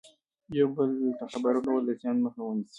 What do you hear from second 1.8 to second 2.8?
د زیان مخه نیسي.